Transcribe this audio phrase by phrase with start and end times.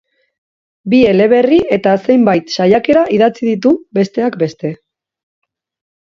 [0.91, 4.73] Bi eleberri eta zenbait saiakera idatzi ditu, besteak beste.